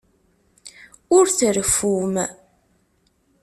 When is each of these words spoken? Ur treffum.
Ur 1.17 1.25
treffum. 1.37 2.15